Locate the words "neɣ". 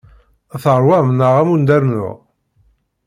1.19-1.33